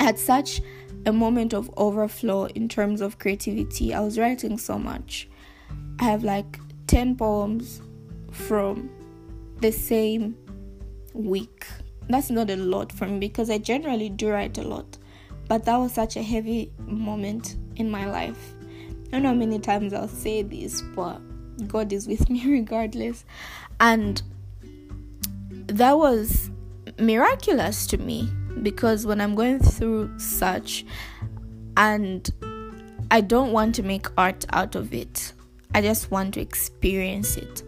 had 0.00 0.18
such 0.18 0.60
a 1.06 1.12
moment 1.12 1.52
of 1.52 1.70
overflow 1.76 2.46
in 2.46 2.68
terms 2.68 3.00
of 3.00 3.18
creativity. 3.18 3.94
I 3.94 4.00
was 4.00 4.18
writing 4.18 4.58
so 4.58 4.78
much. 4.78 5.28
I 5.98 6.04
have 6.04 6.24
like 6.24 6.58
10 6.86 7.16
poems 7.16 7.80
from 8.30 8.90
the 9.60 9.70
same 9.70 10.36
week. 11.14 11.66
That's 12.08 12.30
not 12.30 12.50
a 12.50 12.56
lot 12.56 12.92
for 12.92 13.06
me 13.06 13.18
because 13.20 13.50
I 13.50 13.58
generally 13.58 14.08
do 14.08 14.30
write 14.30 14.58
a 14.58 14.62
lot. 14.62 14.98
But 15.48 15.64
that 15.64 15.76
was 15.76 15.92
such 15.92 16.16
a 16.16 16.22
heavy 16.22 16.72
moment 16.78 17.56
in 17.76 17.90
my 17.90 18.06
life. 18.06 18.54
I 19.08 19.10
don't 19.12 19.22
know 19.22 19.28
how 19.30 19.34
many 19.34 19.58
times 19.58 19.92
I'll 19.92 20.08
say 20.08 20.42
this, 20.42 20.80
but 20.80 21.18
God 21.68 21.92
is 21.92 22.06
with 22.06 22.28
me 22.30 22.46
regardless. 22.50 23.24
And 23.80 24.22
that 25.66 25.96
was 25.96 26.50
miraculous 26.98 27.86
to 27.88 27.98
me 27.98 28.30
because 28.62 29.06
when 29.06 29.20
I'm 29.20 29.34
going 29.34 29.58
through 29.58 30.18
such 30.18 30.84
and 31.76 32.30
I 33.10 33.20
don't 33.20 33.52
want 33.52 33.74
to 33.76 33.82
make 33.82 34.06
art 34.16 34.46
out 34.50 34.74
of 34.74 34.94
it, 34.94 35.32
I 35.74 35.82
just 35.82 36.10
want 36.10 36.34
to 36.34 36.40
experience 36.40 37.36
it. 37.36 37.62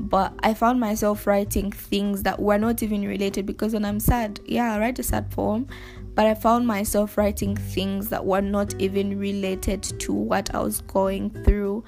But 0.00 0.32
I 0.42 0.54
found 0.54 0.78
myself 0.78 1.26
writing 1.26 1.72
things 1.72 2.22
that 2.22 2.40
were 2.40 2.58
not 2.58 2.82
even 2.82 3.06
related 3.06 3.46
because 3.46 3.74
when 3.74 3.84
I'm 3.84 4.00
sad, 4.00 4.40
yeah, 4.46 4.74
I 4.74 4.78
write 4.78 4.98
a 4.98 5.02
sad 5.02 5.30
poem, 5.30 5.66
but 6.14 6.26
I 6.26 6.34
found 6.34 6.66
myself 6.66 7.18
writing 7.18 7.56
things 7.56 8.08
that 8.10 8.24
were 8.24 8.40
not 8.40 8.74
even 8.80 9.18
related 9.18 9.82
to 9.82 10.12
what 10.12 10.54
I 10.54 10.60
was 10.60 10.82
going 10.82 11.30
through 11.44 11.84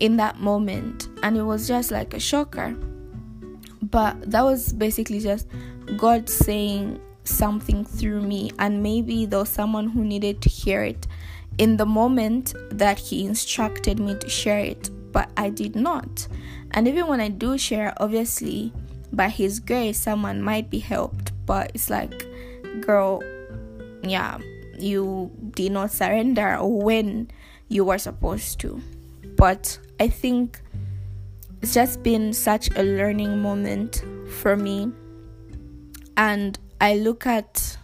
in 0.00 0.16
that 0.18 0.38
moment. 0.38 1.08
And 1.22 1.36
it 1.36 1.42
was 1.42 1.66
just 1.66 1.90
like 1.90 2.14
a 2.14 2.20
shocker. 2.20 2.76
But 3.82 4.30
that 4.30 4.42
was 4.42 4.72
basically 4.72 5.20
just 5.20 5.46
God 5.96 6.28
saying 6.28 7.00
something 7.24 7.84
through 7.84 8.20
me, 8.20 8.50
and 8.58 8.82
maybe 8.82 9.26
there 9.26 9.40
was 9.40 9.48
someone 9.48 9.88
who 9.88 10.04
needed 10.04 10.42
to 10.42 10.48
hear 10.48 10.82
it 10.82 11.06
in 11.58 11.76
the 11.76 11.86
moment 11.86 12.54
that 12.70 12.98
He 12.98 13.24
instructed 13.24 13.98
me 13.98 14.16
to 14.16 14.28
share 14.28 14.58
it, 14.58 14.90
but 15.12 15.30
I 15.36 15.50
did 15.50 15.76
not. 15.76 16.26
And 16.74 16.88
even 16.88 17.06
when 17.06 17.20
I 17.20 17.28
do 17.28 17.56
share, 17.56 17.94
obviously, 17.98 18.72
by 19.12 19.28
His 19.28 19.60
grace, 19.60 19.98
someone 19.98 20.42
might 20.42 20.68
be 20.70 20.80
helped, 20.80 21.32
but 21.46 21.70
it's 21.72 21.88
like, 21.88 22.26
girl, 22.80 23.22
yeah, 24.02 24.38
you 24.78 25.30
did 25.54 25.70
not 25.70 25.92
surrender 25.92 26.58
when 26.60 27.30
you 27.68 27.84
were 27.84 27.98
supposed 27.98 28.58
to. 28.60 28.82
But 29.36 29.78
I 30.00 30.08
think 30.08 30.60
it's 31.62 31.74
just 31.74 32.02
been 32.02 32.32
such 32.32 32.68
a 32.76 32.82
learning 32.82 33.40
moment 33.40 34.04
for 34.40 34.56
me. 34.56 34.92
And 36.16 36.58
I 36.80 36.96
look 36.96 37.24
at 37.24 37.78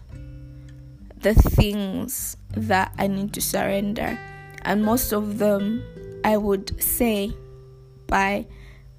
the 1.17 1.35
things 1.35 2.37
that 2.51 2.93
I 2.99 3.07
need 3.07 3.33
to 3.35 3.41
surrender, 3.41 4.19
and 4.63 4.85
most 4.85 5.13
of 5.13 5.39
them 5.39 5.83
I 6.25 6.37
would 6.37 6.83
say 6.83 7.33
by 8.07 8.47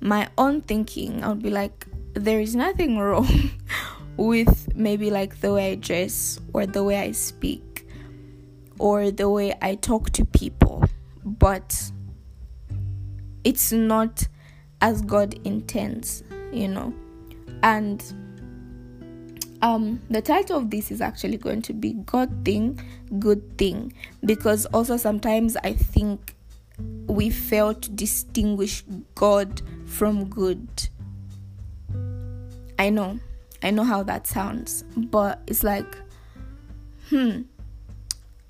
my 0.02 0.28
own 0.38 0.62
thinking, 0.62 1.24
I 1.24 1.30
would 1.30 1.42
be 1.42 1.52
like, 1.52 1.86
there 2.14 2.42
is 2.42 2.56
nothing 2.56 2.98
wrong 2.98 3.52
with 4.18 4.76
maybe 4.76 5.10
like 5.10 5.40
the 5.40 5.54
way 5.54 5.72
I 5.72 5.76
dress 5.76 6.40
or 6.54 6.66
the 6.66 6.84
way 6.84 7.00
I 7.00 7.12
speak 7.12 7.88
or 8.80 9.12
the 9.12 9.30
way 9.30 9.54
I 9.62 9.76
talk 9.76 10.10
to 10.12 10.26
people, 10.26 10.84
but 11.24 11.92
it's 13.44 13.72
not 13.72 14.28
as 14.82 15.02
God 15.04 15.40
intends, 15.46 16.24
you 16.52 16.68
know. 16.68 16.94
And 17.64 18.04
um 19.62 20.02
the 20.10 20.24
title 20.24 20.58
of 20.58 20.72
this 20.72 20.90
is 20.90 21.02
actually 21.02 21.38
going 21.38 21.62
to 21.62 21.74
be 21.74 21.94
God 21.94 22.44
thing, 22.44 22.80
good 23.20 23.58
thing 23.60 23.94
because 24.26 24.66
also 24.68 24.98
sometimes 24.98 25.56
I 25.58 25.74
think 25.74 26.36
we 27.08 27.30
fail 27.30 27.76
to 27.76 27.90
distinguish 27.92 28.84
God 29.14 29.62
from 29.92 30.26
good. 30.26 30.68
I 32.80 32.90
know 32.90 33.20
I 33.64 33.70
know 33.70 33.84
how 33.84 34.04
that 34.04 34.26
sounds, 34.26 34.84
but 34.96 35.42
it's 35.46 35.64
like, 35.64 35.96
hmm, 37.10 37.42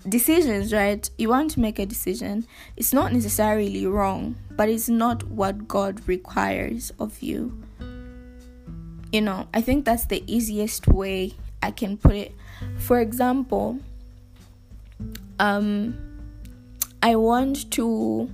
decisions, 0.07 0.71
right? 0.71 1.10
You 1.17 1.29
want 1.29 1.51
to 1.51 1.60
make 1.60 1.79
a 1.79 1.86
decision. 1.86 2.48
It's 2.77 2.93
not 2.93 3.12
necessarily 3.12 3.86
wrong, 3.86 4.36
but 4.51 4.69
it's 4.69 4.88
not 4.88 5.24
what 5.24 5.67
God 5.67 6.07
requires 6.07 6.93
of 6.98 7.21
you. 7.21 7.62
You 9.12 9.21
know, 9.21 9.48
I 9.53 9.60
think 9.60 9.83
that's 9.83 10.05
the 10.05 10.24
easiest 10.27 10.88
way 10.88 11.33
I 11.62 11.71
can 11.71 11.98
put 11.98 12.13
it. 12.13 12.33
For 12.77 13.01
example, 13.01 13.79
um, 15.39 15.98
I 17.03 17.17
want 17.17 17.69
to 17.71 18.29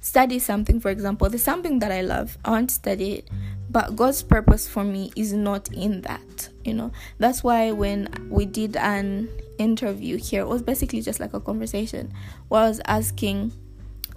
study 0.00 0.38
something, 0.38 0.80
for 0.80 0.90
example, 0.90 1.28
there's 1.28 1.42
something 1.42 1.78
that 1.80 1.92
I 1.92 2.00
love, 2.00 2.38
I 2.44 2.50
want 2.50 2.70
to 2.70 2.74
study 2.74 3.12
it, 3.12 3.28
but 3.68 3.96
God's 3.96 4.22
purpose 4.22 4.66
for 4.66 4.82
me 4.82 5.12
is 5.14 5.32
not 5.32 5.72
in 5.72 6.00
that, 6.02 6.48
you 6.64 6.74
know. 6.74 6.90
That's 7.18 7.44
why 7.44 7.72
when 7.72 8.08
we 8.30 8.46
did 8.46 8.76
an 8.76 9.28
interview 9.58 10.16
here, 10.16 10.42
it 10.42 10.48
was 10.48 10.62
basically 10.62 11.02
just 11.02 11.20
like 11.20 11.34
a 11.34 11.40
conversation 11.40 12.12
where 12.48 12.62
I 12.62 12.68
was 12.68 12.80
asking 12.86 13.52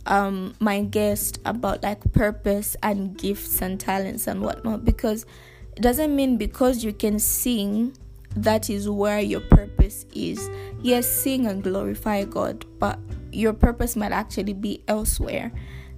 um, 0.06 0.56
my 0.60 0.82
guest 0.82 1.40
about 1.46 1.84
like 1.84 2.12
purpose 2.14 2.76
and 2.82 3.18
gifts 3.18 3.62
and 3.62 3.80
talents 3.80 4.28
and 4.28 4.42
whatnot 4.42 4.84
because 4.84 5.26
it 5.76 5.82
doesn't 5.82 6.16
mean 6.16 6.38
because 6.38 6.84
you 6.84 6.94
can 6.94 7.20
sing 7.20 7.96
that 8.36 8.70
is 8.70 8.90
where 8.90 9.20
your 9.20 9.42
purpose 9.42 10.06
is. 10.14 10.50
Yes, 10.82 11.08
sing 11.08 11.46
and 11.46 11.64
glorify 11.64 12.24
God, 12.24 12.66
but 12.80 13.00
your 13.34 13.54
purpose 13.54 13.96
might 13.96 14.12
actually 14.12 14.54
be 14.54 14.84
elsewhere. 14.88 15.52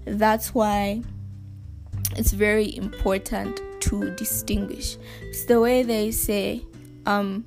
That's 0.05 0.53
why 0.53 1.03
it's 2.15 2.31
very 2.31 2.75
important 2.75 3.61
to 3.81 4.11
distinguish. 4.11 4.97
It's 5.21 5.45
the 5.45 5.59
way 5.59 5.83
they 5.83 6.11
say, 6.11 6.63
um, 7.05 7.45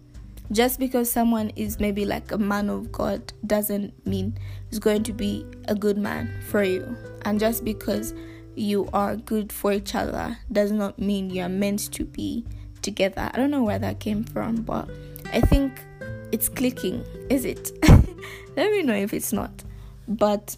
just 0.52 0.78
because 0.78 1.11
someone 1.11 1.50
is 1.57 1.78
maybe 1.78 2.04
like 2.04 2.33
a 2.33 2.38
man 2.38 2.71
of 2.71 2.90
God 2.90 3.33
doesn't 3.47 4.07
mean 4.07 4.38
he's 4.71 4.78
going 4.78 5.02
to 5.04 5.12
be 5.12 5.45
a 5.68 5.75
good 5.75 5.99
man 5.99 6.30
for 6.49 6.62
you. 6.62 6.97
And 7.23 7.38
just 7.38 7.64
because 7.64 8.14
you 8.54 8.88
are 8.92 9.16
good 9.16 9.52
for 9.52 9.73
each 9.73 9.95
other 9.95 10.38
does 10.50 10.73
not 10.73 10.99
mean 10.99 11.30
you're 11.30 11.49
meant 11.49 11.92
to 11.92 12.04
be 12.04 12.45
together. 12.83 13.30
I 13.33 13.37
don't 13.37 13.50
know 13.50 13.62
where 13.62 13.78
that 13.78 14.00
came 14.00 14.25
from, 14.25 14.57
but 14.62 14.88
I 15.33 15.40
think 15.40 15.85
it's 16.33 16.49
clicking. 16.49 17.04
Is 17.30 17.45
it? 17.45 17.73
Let 18.57 18.73
me 18.73 18.83
know 18.83 18.95
if 18.95 19.12
it's 19.12 19.33
not. 19.33 19.64
But 20.09 20.57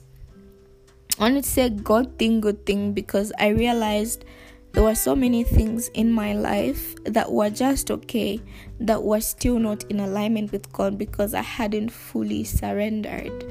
I 1.19 1.25
want 1.25 1.45
to 1.45 1.51
say 1.51 1.69
God 1.69 2.19
thing, 2.19 2.41
good 2.41 2.65
thing 2.65 2.93
because 2.93 3.33
I 3.39 3.49
realized 3.49 4.25
there 4.73 4.85
were 4.85 4.95
so 4.95 5.17
many 5.17 5.43
things 5.43 5.89
in 5.89 6.13
my 6.13 6.33
life 6.33 6.95
that 7.05 7.33
were 7.33 7.51
just 7.51 7.91
okay, 7.91 8.41
that 8.79 9.03
were 9.03 9.21
still 9.21 9.59
not 9.59 9.83
in 9.91 9.99
alignment 9.99 10.53
with 10.53 10.73
God 10.73 10.97
because 10.97 11.35
I 11.35 11.43
hadn't 11.43 11.91
fully 11.91 12.45
surrendered. 12.45 13.45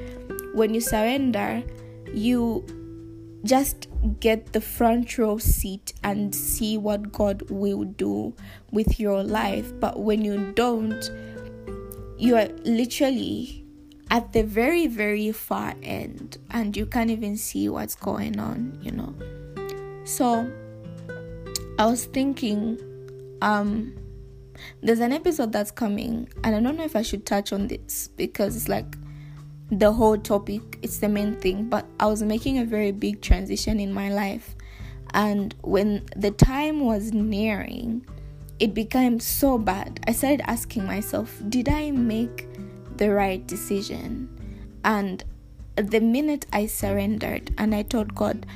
When 0.54 0.72
you 0.72 0.80
surrender, 0.80 1.62
you 2.12 2.64
just 3.44 3.88
get 4.18 4.52
the 4.52 4.60
front 4.60 5.18
row 5.18 5.38
seat 5.38 5.92
and 6.02 6.34
see 6.34 6.78
what 6.78 7.12
God 7.12 7.42
will 7.50 7.84
do 7.84 8.34
with 8.70 8.98
your 8.98 9.22
life. 9.22 9.72
But 9.78 10.00
when 10.00 10.24
you 10.24 10.52
don't, 10.52 11.10
you 12.18 12.36
are 12.36 12.48
literally 12.64 13.59
at 14.10 14.32
the 14.32 14.42
very, 14.42 14.86
very 14.86 15.30
far 15.32 15.74
end 15.82 16.38
and 16.50 16.76
you 16.76 16.84
can't 16.84 17.10
even 17.10 17.36
see 17.36 17.68
what's 17.68 17.94
going 17.94 18.38
on, 18.38 18.78
you 18.82 18.90
know. 18.90 19.14
So 20.04 20.50
I 21.78 21.86
was 21.86 22.04
thinking, 22.06 22.78
um, 23.40 23.94
there's 24.82 25.00
an 25.00 25.12
episode 25.12 25.52
that's 25.52 25.70
coming, 25.70 26.28
and 26.44 26.54
I 26.54 26.60
don't 26.60 26.76
know 26.76 26.84
if 26.84 26.96
I 26.96 27.02
should 27.02 27.24
touch 27.24 27.52
on 27.52 27.68
this 27.68 28.08
because 28.16 28.56
it's 28.56 28.68
like 28.68 28.96
the 29.70 29.92
whole 29.92 30.18
topic, 30.18 30.78
it's 30.82 30.98
the 30.98 31.08
main 31.08 31.36
thing. 31.36 31.68
But 31.68 31.86
I 31.98 32.06
was 32.06 32.22
making 32.22 32.58
a 32.58 32.64
very 32.64 32.92
big 32.92 33.22
transition 33.22 33.80
in 33.80 33.92
my 33.92 34.10
life, 34.10 34.56
and 35.14 35.54
when 35.62 36.04
the 36.16 36.30
time 36.32 36.80
was 36.80 37.12
nearing, 37.12 38.04
it 38.58 38.74
became 38.74 39.20
so 39.20 39.56
bad. 39.56 40.00
I 40.06 40.12
started 40.12 40.42
asking 40.44 40.84
myself, 40.84 41.40
did 41.48 41.68
I 41.68 41.90
make 41.92 42.46
the 43.00 43.10
right 43.10 43.44
decision? 43.48 44.28
And 44.84 45.24
the 45.74 46.00
minute 46.00 46.46
I 46.52 46.66
surrendered 46.66 47.52
and 47.58 47.74
I 47.74 47.82
told 47.82 48.14
God, 48.14 48.46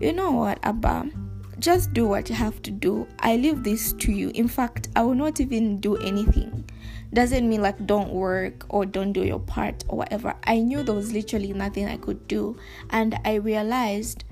you 0.00 0.12
know 0.12 0.32
what, 0.32 0.58
Abba, 0.62 1.10
just 1.58 1.92
do 1.92 2.06
what 2.06 2.28
you 2.28 2.34
have 2.34 2.60
to 2.62 2.70
do. 2.70 3.06
I 3.20 3.36
leave 3.36 3.62
this 3.62 3.92
to 3.94 4.12
you. 4.12 4.30
In 4.34 4.48
fact, 4.48 4.88
I 4.96 5.02
will 5.02 5.14
not 5.14 5.40
even 5.40 5.80
do 5.80 5.96
anything. 5.98 6.68
Doesn't 7.14 7.48
mean 7.48 7.62
like 7.62 7.86
don't 7.86 8.12
work 8.12 8.66
or 8.68 8.84
don't 8.84 9.12
do 9.12 9.24
your 9.24 9.38
part 9.38 9.84
or 9.88 9.98
whatever. 9.98 10.34
I 10.44 10.58
knew 10.58 10.82
there 10.82 10.94
was 10.94 11.12
literally 11.12 11.52
nothing 11.52 11.86
I 11.86 11.96
could 11.96 12.26
do. 12.28 12.56
And 12.90 13.18
I 13.24 13.34
realized 13.34 14.24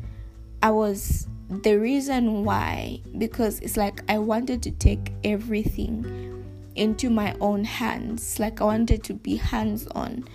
I 0.62 0.70
was 0.70 1.28
the 1.48 1.76
reason 1.76 2.44
why, 2.44 3.00
because 3.18 3.60
it's 3.60 3.76
like 3.76 4.02
I 4.08 4.18
wanted 4.18 4.62
to 4.64 4.70
take 4.70 5.12
everything 5.22 6.33
into 6.74 7.10
my 7.10 7.34
own 7.40 7.64
hands. 7.64 8.38
Like 8.38 8.60
I 8.60 8.64
wanted 8.64 9.02
to 9.04 9.14
be 9.14 9.36
hands 9.36 9.86
on, 9.88 10.26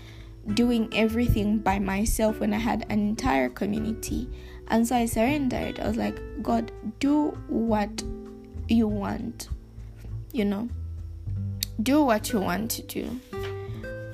doing 0.53 0.89
everything 0.93 1.60
by 1.60 1.79
myself 1.79 2.39
when 2.39 2.53
I 2.53 2.58
had 2.58 2.86
an 2.89 3.00
entire 3.00 3.50
community 3.50 4.29
and 4.69 4.88
so 4.88 4.96
I 4.96 5.05
surrendered. 5.05 5.79
I 5.79 5.88
was 5.88 5.98
like, 5.98 6.19
God, 6.41 6.72
do 7.00 7.29
what 7.48 8.03
you 8.67 8.88
want, 8.88 9.50
you 10.31 10.46
know, 10.46 10.69
do 11.81 12.03
what 12.03 12.31
you 12.31 12.39
want 12.39 12.72
to 12.72 12.84
do. 12.84 13.19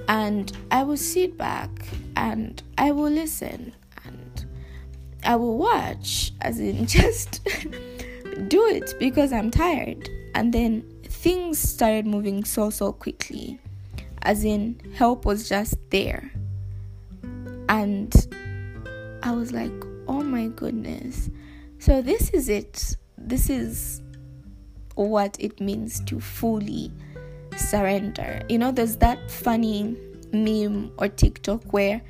And 0.07 0.55
I 0.71 0.83
will 0.83 0.97
sit 0.97 1.37
back 1.37 1.69
and 2.15 2.61
I 2.77 2.91
will 2.91 3.09
listen 3.09 3.73
and 4.05 4.45
I 5.23 5.35
will 5.35 5.57
watch, 5.57 6.31
as 6.41 6.59
in 6.59 6.85
just 6.87 7.43
do 8.47 8.65
it 8.67 8.93
because 8.97 9.33
I'm 9.33 9.51
tired. 9.51 10.09
And 10.35 10.53
then 10.53 10.83
things 11.25 11.57
started 11.57 12.05
moving 12.05 12.43
so, 12.43 12.69
so 12.69 12.93
quickly, 12.93 13.59
as 14.21 14.45
in 14.45 14.79
help 14.93 15.25
was 15.25 15.49
just 15.49 15.73
there. 15.89 16.31
And 17.67 18.13
I 19.23 19.31
was 19.31 19.51
like, 19.51 19.73
oh 20.07 20.21
my 20.21 20.49
goodness. 20.49 21.31
So, 21.79 22.03
this 22.03 22.29
is 22.29 22.47
it. 22.47 22.95
This 23.17 23.49
is 23.49 24.03
what 24.93 25.35
it 25.39 25.59
means 25.59 25.99
to 26.01 26.19
fully 26.19 26.91
surrender. 27.57 28.43
You 28.47 28.59
know, 28.59 28.71
there's 28.71 28.97
that 28.97 29.31
funny 29.31 29.97
meme 30.31 30.91
or 30.99 31.07
TikTok 31.07 31.73
where 31.73 32.03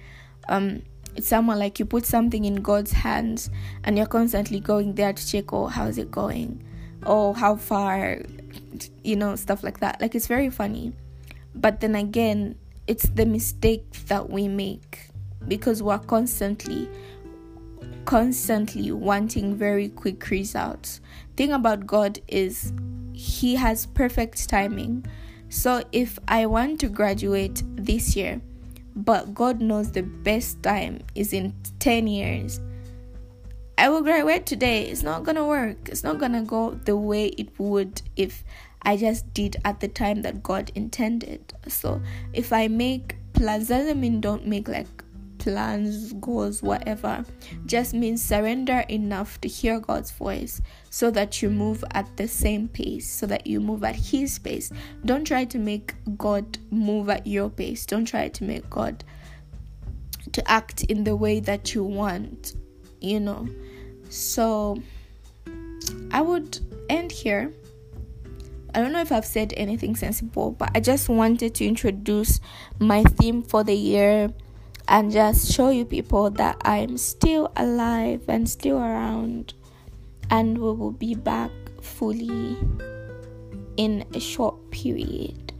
um 0.49 0.81
it's 1.15 1.27
someone 1.27 1.57
like 1.57 1.79
you 1.79 1.85
put 1.85 2.05
something 2.05 2.43
in 2.43 2.55
God's 2.55 2.91
hands 2.91 3.49
and 3.85 3.95
you're 3.95 4.07
constantly 4.07 4.59
going 4.59 4.95
there 4.95 5.13
to 5.13 5.25
check, 5.25 5.53
oh, 5.53 5.67
how's 5.67 5.97
it 5.97 6.11
going? 6.11 6.61
Oh, 7.05 7.31
how 7.31 7.55
far? 7.55 8.19
You 9.03 9.15
know, 9.15 9.35
stuff 9.35 9.63
like 9.63 9.79
that. 9.79 10.01
Like, 10.01 10.15
it's 10.15 10.27
very 10.27 10.49
funny. 10.49 10.93
But 11.53 11.79
then 11.79 11.95
again, 11.95 12.55
it's 12.88 13.07
the 13.09 13.25
mistake 13.25 13.89
that 14.07 14.29
we 14.29 14.47
make 14.47 15.09
because 15.47 15.81
we're 15.81 15.99
constantly 15.99 16.89
constantly 18.05 18.91
wanting 18.91 19.55
very 19.55 19.89
quick 19.89 20.29
results. 20.29 21.01
Thing 21.35 21.51
about 21.51 21.88
God 21.88 22.19
is 22.27 22.71
he 23.13 23.55
has 23.55 23.88
perfect 23.88 24.47
timing. 24.47 25.05
So 25.49 25.83
if 25.91 26.19
I 26.27 26.45
want 26.45 26.79
to 26.81 26.88
graduate 26.88 27.63
this 27.75 28.15
year, 28.15 28.41
but 28.95 29.33
God 29.33 29.59
knows 29.59 29.91
the 29.91 30.03
best 30.03 30.61
time 30.61 31.01
is 31.15 31.33
in 31.33 31.53
10 31.79 32.07
years, 32.07 32.59
I 33.77 33.89
will 33.89 34.01
graduate 34.01 34.45
today. 34.45 34.88
It's 34.88 35.03
not 35.03 35.25
to 35.25 35.43
work. 35.43 35.89
It's 35.89 36.03
not 36.03 36.19
to 36.19 36.41
go 36.41 36.71
the 36.85 36.95
way 36.95 37.27
it 37.27 37.59
would 37.59 38.01
if 38.15 38.43
I 38.85 38.97
just 38.97 39.33
did 39.33 39.57
at 39.65 39.79
the 39.79 39.87
time 39.87 40.21
that 40.21 40.43
God 40.43 40.71
intended. 40.75 41.53
So 41.67 42.01
if 42.33 42.53
I 42.53 42.67
make 42.67 43.15
plans, 43.33 43.67
doesn't 43.67 43.99
mean 43.99 44.21
don't 44.21 44.45
make 44.45 44.67
like 44.67 44.87
plans, 45.39 46.13
goals, 46.13 46.63
whatever, 46.63 47.23
just 47.65 47.93
means 47.93 48.21
surrender 48.21 48.83
enough 48.89 49.39
to 49.41 49.47
hear 49.47 49.79
God's 49.79 50.11
voice 50.11 50.61
so 50.89 51.11
that 51.11 51.41
you 51.41 51.49
move 51.49 51.83
at 51.91 52.17
the 52.17 52.27
same 52.27 52.67
pace, 52.67 53.09
so 53.09 53.27
that 53.27 53.45
you 53.45 53.59
move 53.59 53.83
at 53.83 53.95
His 53.95 54.39
pace. 54.39 54.71
Don't 55.05 55.25
try 55.25 55.45
to 55.45 55.59
make 55.59 55.93
God 56.17 56.57
move 56.71 57.09
at 57.09 57.27
your 57.27 57.49
pace. 57.49 57.85
Don't 57.85 58.05
try 58.05 58.27
to 58.29 58.43
make 58.43 58.69
God 58.69 59.03
to 60.31 60.51
act 60.51 60.83
in 60.85 61.03
the 61.03 61.15
way 61.15 61.39
that 61.39 61.75
you 61.75 61.83
want, 61.83 62.55
you 62.99 63.19
know. 63.19 63.47
So 64.09 64.81
I 66.11 66.21
would 66.21 66.59
end 66.89 67.11
here. 67.11 67.53
I 68.75 68.81
don't 68.81 68.91
know 68.91 68.99
if 68.99 69.11
I've 69.13 69.25
said 69.25 69.53
anything 69.55 69.95
sensible, 69.95 70.51
but 70.51 70.69
I 70.75 70.81
just 70.81 71.07
wanted 71.07 71.55
to 71.55 71.65
introduce 71.65 72.41
my 72.77 73.03
theme 73.03 73.41
for 73.41 73.63
the 73.63 73.73
year 73.73 74.33
and 74.89 75.11
just 75.11 75.51
show 75.51 75.69
you 75.69 75.85
people 75.85 76.29
that 76.31 76.57
I'm 76.61 76.97
still 76.97 77.53
alive 77.55 78.23
and 78.27 78.49
still 78.49 78.77
around, 78.77 79.53
and 80.29 80.57
we 80.57 80.73
will 80.73 80.91
be 80.91 81.15
back 81.15 81.51
fully 81.81 82.57
in 83.77 84.05
a 84.13 84.19
short 84.19 84.71
period 84.71 85.53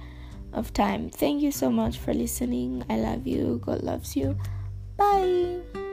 of 0.51 0.73
time. 0.73 1.10
Thank 1.10 1.41
you 1.41 1.51
so 1.51 1.69
much 1.71 1.97
for 1.97 2.13
listening. 2.13 2.84
I 2.89 2.97
love 2.97 3.25
you. 3.25 3.62
God 3.63 3.82
loves 3.82 4.15
you. 4.15 4.38
Bye. 4.97 5.85